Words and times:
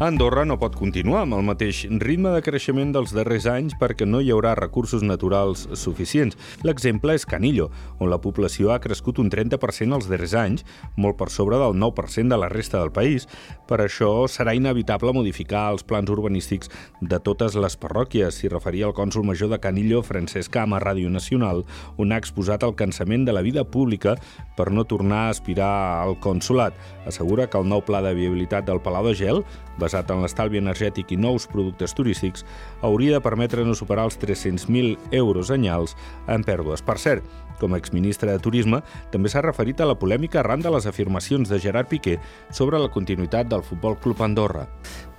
Andorra 0.00 0.42
no 0.48 0.56
pot 0.58 0.74
continuar 0.74 1.20
amb 1.22 1.36
el 1.36 1.44
mateix 1.46 1.84
ritme 2.02 2.32
de 2.32 2.40
creixement 2.42 2.90
dels 2.94 3.12
darrers 3.14 3.44
anys 3.46 3.76
perquè 3.78 4.06
no 4.08 4.18
hi 4.18 4.32
haurà 4.34 4.56
recursos 4.58 5.04
naturals 5.04 5.66
suficients. 5.78 6.34
L'exemple 6.66 7.14
és 7.14 7.26
Canillo, 7.28 7.68
on 8.00 8.10
la 8.10 8.18
població 8.18 8.72
ha 8.72 8.80
crescut 8.82 9.20
un 9.22 9.30
30% 9.30 9.94
els 9.94 10.08
darrers 10.10 10.34
anys, 10.34 10.64
molt 10.96 11.20
per 11.20 11.28
sobre 11.30 11.60
del 11.60 11.76
9% 11.78 12.32
de 12.32 12.38
la 12.40 12.48
resta 12.50 12.80
del 12.80 12.90
país. 12.90 13.28
Per 13.68 13.78
això 13.84 14.10
serà 14.26 14.56
inevitable 14.58 15.12
modificar 15.14 15.68
els 15.70 15.84
plans 15.86 16.10
urbanístics 16.10 16.72
de 17.00 17.20
totes 17.22 17.54
les 17.54 17.76
parròquies, 17.78 18.40
s'hi 18.40 18.50
referia 18.50 18.88
el 18.88 18.96
cònsul 18.96 19.28
major 19.28 19.52
de 19.52 19.60
Canillo, 19.62 20.02
Francesc 20.02 20.50
Cama, 20.56 20.80
Ràdio 20.82 21.12
Nacional, 21.12 21.62
on 21.96 22.10
ha 22.10 22.18
exposat 22.18 22.64
el 22.66 22.74
cansament 22.74 23.28
de 23.28 23.36
la 23.36 23.44
vida 23.44 23.62
pública 23.62 24.16
per 24.56 24.72
no 24.72 24.82
tornar 24.82 25.28
a 25.28 25.36
aspirar 25.36 25.70
al 26.02 26.18
consulat. 26.18 26.74
Assegura 27.06 27.46
que 27.46 27.60
el 27.60 27.70
nou 27.70 27.84
pla 27.86 28.02
de 28.02 28.16
viabilitat 28.18 28.66
del 28.66 28.82
Palau 28.82 29.06
de 29.06 29.14
Gel, 29.14 29.44
basat 29.92 30.10
en 30.10 30.22
l'estalvi 30.24 30.60
energètic 30.60 31.12
i 31.12 31.18
nous 31.20 31.46
productes 31.50 31.92
turístics, 31.94 32.46
hauria 32.80 33.18
de 33.18 33.24
permetre 33.24 33.64
no 33.64 33.76
superar 33.76 34.08
els 34.08 34.18
300.000 34.20 34.96
euros 35.12 35.50
anyals 35.52 35.96
en 36.28 36.44
pèrdues. 36.44 36.82
Per 36.82 36.96
cert, 36.98 37.26
com 37.60 37.74
a 37.74 37.78
exministre 37.78 38.32
de 38.32 38.40
Turisme, 38.42 38.80
també 39.12 39.28
s'ha 39.28 39.44
referit 39.44 39.80
a 39.80 39.86
la 39.86 39.98
polèmica 39.98 40.40
arran 40.40 40.64
de 40.64 40.72
les 40.72 40.88
afirmacions 40.88 41.48
de 41.48 41.60
Gerard 41.60 41.90
Piqué 41.90 42.18
sobre 42.50 42.80
la 42.80 42.90
continuïtat 42.90 43.50
del 43.52 43.62
Futbol 43.62 43.98
Club 44.00 44.22
Andorra. 44.24 44.66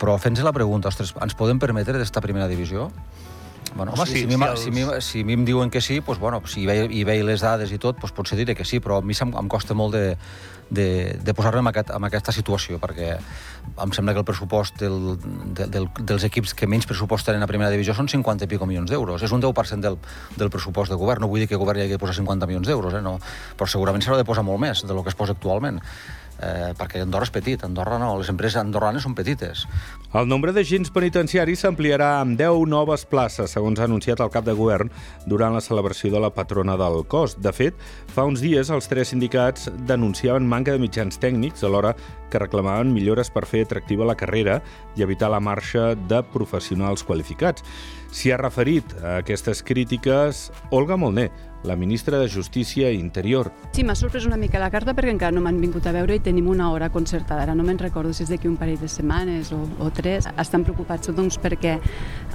Però 0.01 0.17
fent-se 0.17 0.43
la 0.43 0.55
pregunta, 0.55 0.89
ostres, 0.89 1.13
ens 1.21 1.37
podem 1.37 1.61
permetre 1.61 2.01
d'esta 2.01 2.23
primera 2.23 2.49
divisió? 2.49 2.89
Bueno, 3.75 3.93
Home, 3.95 4.05
si, 4.05 4.13
si, 4.13 4.27
si 4.27 4.35
si, 4.35 4.43
els- 4.43 4.63
si, 4.63 4.71
mi, 4.71 4.83
si 5.01 5.21
a 5.21 5.25
mi 5.25 5.33
em 5.33 5.45
diuen 5.45 5.69
que 5.73 5.81
sí, 5.81 5.99
doncs, 6.05 6.19
bueno, 6.21 6.41
si 6.47 6.61
hi 6.61 6.67
veig, 6.69 6.91
hi 6.93 7.03
veig 7.07 7.23
les 7.25 7.41
dades 7.41 7.71
i 7.71 7.79
tot, 7.81 7.97
doncs 8.01 8.13
potser 8.13 8.37
diré 8.37 8.55
que 8.55 8.65
sí, 8.65 8.79
però 8.83 8.99
a 8.99 9.05
mi 9.05 9.13
se'm, 9.17 9.33
em 9.39 9.49
costa 9.49 9.73
molt 9.73 9.95
de, 9.95 10.17
de, 10.69 10.87
de 11.21 11.33
posar-me 11.33 11.59
en, 11.63 11.69
aquest, 11.71 11.89
en 11.95 12.05
aquesta 12.07 12.31
situació, 12.35 12.77
perquè 12.81 13.15
em 13.17 13.91
sembla 13.95 14.13
que 14.13 14.21
el 14.21 14.27
pressupost 14.27 14.77
del, 14.81 15.17
de, 15.57 15.67
del, 15.73 15.87
dels 15.99 16.25
equips 16.29 16.53
que 16.57 16.67
menys 16.69 16.85
pressupost 16.89 17.25
tenen 17.29 17.43
a 17.45 17.49
primera 17.49 17.71
divisió 17.73 17.95
són 17.97 18.09
50 18.11 18.45
i 18.45 18.51
pico 18.51 18.65
milions 18.69 18.89
d'euros. 18.91 19.23
És 19.23 19.31
un 19.33 19.41
10% 19.41 19.81
del, 19.85 19.97
del 20.37 20.49
pressupost 20.53 20.91
de 20.93 20.97
govern. 20.99 21.21
No 21.25 21.29
vull 21.31 21.41
dir 21.43 21.47
que 21.49 21.55
el 21.57 21.61
govern 21.63 21.79
hi 21.79 21.85
hagi 21.87 21.95
de 21.97 22.01
posar 22.01 22.15
50 22.19 22.49
milions 22.49 22.67
d'euros, 22.67 22.93
eh? 22.93 23.01
no. 23.01 23.17
però 23.57 23.69
segurament 23.69 24.03
s'haurà 24.03 24.21
de 24.21 24.27
posar 24.27 24.43
molt 24.43 24.59
més 24.61 24.83
del 24.85 25.01
que 25.03 25.09
es 25.13 25.15
posa 25.17 25.33
actualment. 25.37 25.79
Eh, 26.41 26.73
perquè 26.75 27.03
Andorra 27.03 27.27
és 27.27 27.31
petit, 27.31 27.61
Andorra 27.63 27.99
no, 28.01 28.15
les 28.19 28.29
empreses 28.31 28.59
andorranes 28.59 29.05
són 29.05 29.13
petites. 29.15 29.67
El 30.17 30.27
nombre 30.27 30.51
d'agents 30.55 30.89
penitenciaris 30.93 31.61
s'ampliarà 31.63 32.09
amb 32.21 32.35
10 32.39 32.65
noves 32.71 33.05
places, 33.09 33.53
segons 33.53 33.79
ha 33.79 33.85
anunciat 33.85 34.23
el 34.23 34.31
cap 34.33 34.47
de 34.47 34.55
govern 34.57 34.89
durant 35.29 35.53
la 35.53 35.61
celebració 35.63 36.11
de 36.11 36.23
la 36.23 36.33
patrona 36.33 36.75
del 36.79 37.03
cos. 37.07 37.37
De 37.37 37.53
fet, 37.53 37.77
fa 38.13 38.25
uns 38.27 38.41
dies 38.43 38.73
els 38.73 38.89
tres 38.89 39.13
sindicats 39.13 39.69
denunciaven 39.87 40.47
manca 40.49 40.73
de 40.73 40.81
mitjans 40.81 41.21
tècnics 41.21 41.63
alhora 41.63 41.93
que 42.33 42.41
reclamaven 42.41 42.91
millores 42.93 43.29
per 43.29 43.45
fer 43.45 43.63
atractiva 43.67 44.07
la 44.09 44.17
carrera 44.17 44.59
i 44.97 45.05
evitar 45.05 45.29
la 45.29 45.41
marxa 45.43 45.93
de 45.95 46.23
professionals 46.33 47.05
qualificats. 47.05 47.61
S'hi 48.13 48.33
ha 48.33 48.41
referit 48.41 48.89
a 49.01 49.19
aquestes 49.21 49.63
crítiques 49.65 50.49
Olga 50.73 50.97
Molné, 50.97 51.29
la 51.63 51.75
ministra 51.75 52.19
de 52.19 52.27
Justícia 52.29 52.91
i 52.91 52.99
Interior. 52.99 53.51
Sí, 53.73 53.83
m'ha 53.83 53.95
sorprès 53.95 54.27
una 54.27 54.37
mica 54.37 54.61
la 54.61 54.69
carta 54.71 54.93
perquè 54.95 55.13
encara 55.13 55.35
no 55.35 55.43
m'han 55.43 55.61
vingut 55.61 55.87
a 55.87 55.93
veure 55.95 56.17
i 56.17 56.23
tenim 56.23 56.49
una 56.51 56.69
hora 56.71 56.89
concertada. 56.93 57.43
Ara 57.43 57.55
no 57.55 57.63
me'n 57.63 57.79
recordo 57.79 58.13
si 58.13 58.23
és 58.25 58.31
d'aquí 58.31 58.49
un 58.49 58.57
parell 58.59 58.79
de 58.81 58.89
setmanes 58.91 59.53
o, 59.55 59.61
o 59.79 59.89
tres. 59.95 60.27
Estan 60.39 60.65
preocupats 60.67 61.11
doncs, 61.15 61.39
perquè 61.41 61.77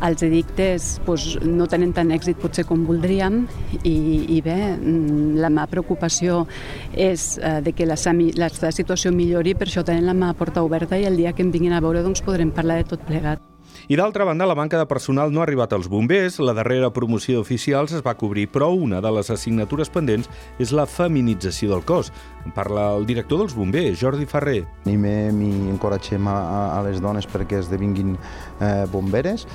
els 0.07 0.25
edictes 0.27 0.89
doncs, 1.07 1.37
no 1.45 1.69
tenen 1.71 1.93
tant 1.97 2.13
èxit 2.15 2.41
potser 2.41 2.65
com 2.69 2.87
voldríem 2.89 3.45
i, 3.83 3.97
i 4.37 4.41
bé, 4.45 4.59
mm, 4.77 5.37
la 5.43 5.53
meva 5.53 5.69
preocupació 5.71 6.45
és 6.93 7.37
eh, 7.39 7.59
de 7.65 7.75
que 7.77 7.87
la, 7.89 7.99
la, 8.39 8.51
la 8.63 8.73
situació 8.75 9.13
millori, 9.13 9.55
per 9.59 9.69
això 9.69 9.85
tenen 9.85 10.09
la 10.09 10.17
meva 10.17 10.35
porta 10.39 10.65
oberta 10.65 10.99
i 10.99 11.07
el 11.09 11.21
dia 11.21 11.35
que 11.35 11.45
em 11.45 11.53
vinguin 11.55 11.77
a 11.77 11.85
veure 11.85 12.03
doncs, 12.07 12.25
podrem 12.25 12.55
parlar 12.55 12.83
de 12.83 12.91
tot 12.95 13.07
plegat. 13.09 13.48
I 13.87 13.97
d'altra 13.97 14.27
banda, 14.27 14.49
la 14.49 14.57
manca 14.59 14.81
de 14.81 14.87
personal 14.91 15.31
no 15.33 15.41
ha 15.41 15.47
arribat 15.47 15.73
als 15.73 15.87
bombers. 15.89 16.41
La 16.43 16.57
darrera 16.57 16.91
promoció 16.91 17.39
d'oficials 17.39 17.95
es 17.95 18.03
va 18.05 18.17
cobrir, 18.19 18.49
però 18.51 18.73
una 18.75 18.99
de 19.05 19.13
les 19.15 19.31
assignatures 19.31 19.93
pendents 19.95 20.27
és 20.59 20.75
la 20.75 20.89
feminització 20.91 21.71
del 21.71 21.87
cos. 21.87 22.11
Parla 22.55 22.93
el 22.97 23.07
director 23.09 23.43
dels 23.43 23.55
bombers, 23.57 23.99
Jordi 24.01 24.27
Ferrer. 24.29 24.63
Animem 24.87 25.43
i 25.45 25.53
encoratgem 25.73 26.29
a, 26.31 26.39
a, 26.79 26.81
les 26.87 27.03
dones 27.03 27.29
perquè 27.29 27.61
esdevinguin 27.63 28.17
eh, 28.17 28.87
bomberes, 28.93 29.47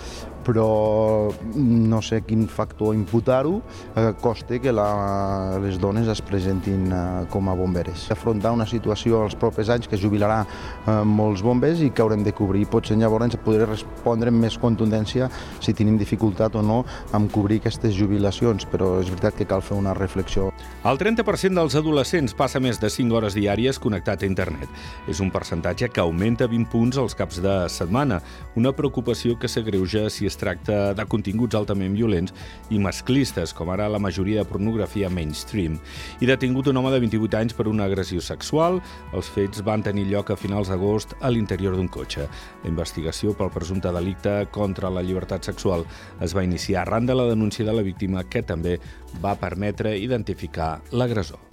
però 0.44 1.32
no 1.56 2.02
sé 2.04 2.22
quin 2.28 2.46
factor 2.52 2.94
imputar-ho 2.96 3.62
eh, 3.96 4.12
costa 4.22 4.60
que 4.60 4.74
la, 4.76 5.58
les 5.64 5.80
dones 5.80 6.08
es 6.12 6.22
presentin 6.22 6.92
eh, 6.92 7.02
com 7.32 7.50
a 7.50 7.56
bomberes. 7.58 8.10
Afrontar 8.14 8.54
una 8.54 8.68
situació 8.70 9.24
als 9.24 9.38
propers 9.40 9.72
anys 9.74 9.90
que 9.90 10.00
jubilarà 10.00 10.44
eh, 10.44 11.00
molts 11.08 11.42
bombers 11.46 11.82
i 11.82 11.90
que 11.90 12.04
haurem 12.04 12.26
de 12.28 12.36
cobrir. 12.36 12.68
Potser 12.70 13.00
llavors 13.00 13.40
podré 13.44 13.66
respondre 13.70 14.32
amb 14.34 14.44
més 14.44 14.58
contundència 14.60 15.30
si 15.64 15.74
tenim 15.74 15.98
dificultat 15.98 16.56
o 16.60 16.62
no 16.66 16.84
en 17.16 17.30
cobrir 17.32 17.62
aquestes 17.62 17.96
jubilacions, 17.96 18.68
però 18.70 18.98
és 19.02 19.10
veritat 19.10 19.40
que 19.40 19.48
cal 19.48 19.64
fer 19.64 19.78
una 19.80 19.96
reflexió. 19.96 20.52
El 20.84 21.00
30% 21.00 21.56
dels 21.56 21.78
adolescents 21.80 22.36
passa 22.36 22.60
més 22.60 22.82
de 22.84 22.92
5 22.92 23.16
hores 23.16 23.38
diàries 23.38 23.80
connectat 23.80 24.24
a 24.24 24.28
internet. 24.28 24.68
És 25.08 25.22
un 25.24 25.32
percentatge 25.32 25.88
que 25.90 26.04
augmenta 26.04 26.50
20 26.52 26.70
punts 26.72 27.00
als 27.00 27.16
caps 27.16 27.40
de 27.44 27.56
setmana, 27.72 28.20
una 28.60 28.74
preocupació 28.76 29.38
que 29.40 29.48
s'agreuja 29.48 30.10
si 30.12 30.28
es 30.28 30.38
tracta 30.40 30.94
de 30.94 31.06
continguts 31.08 31.56
altament 31.56 31.96
violents 31.96 32.34
i 32.70 32.82
masclistes, 32.84 33.54
com 33.56 33.72
ara 33.72 33.88
la 33.92 34.02
majoria 34.04 34.42
de 34.42 34.50
pornografia 34.50 35.10
mainstream. 35.10 35.80
I 36.20 36.28
detingut 36.30 36.68
un 36.68 36.82
home 36.82 36.92
de 36.92 37.00
28 37.06 37.40
anys 37.40 37.56
per 37.56 37.70
una 37.72 37.88
agressió 37.88 38.22
sexual. 38.22 38.82
Els 39.14 39.30
fets 39.32 39.64
van 39.64 39.84
tenir 39.86 40.06
lloc 40.12 40.34
a 40.34 40.40
finals 40.40 40.72
d'agost 40.72 41.16
a 41.22 41.32
l'interior 41.32 41.78
d'un 41.78 41.88
cotxe. 41.88 42.28
La 42.64 42.72
investigació 42.72 43.36
pel 43.38 43.54
presumpte 43.54 43.94
delicte 43.96 44.36
contra 44.52 44.92
la 44.92 45.06
llibertat 45.06 45.46
sexual 45.48 45.88
es 46.22 46.36
va 46.36 46.44
iniciar 46.44 46.84
arran 46.84 47.08
de 47.08 47.16
la 47.16 47.30
denúncia 47.30 47.66
de 47.66 47.74
la 47.74 47.86
víctima 47.86 48.26
que 48.28 48.44
també 48.44 48.80
va 49.24 49.38
permetre 49.40 49.98
identificar 49.98 50.82
l'agressor. 50.92 51.53